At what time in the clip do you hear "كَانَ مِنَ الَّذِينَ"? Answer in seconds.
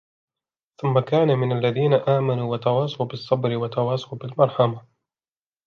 0.99-1.93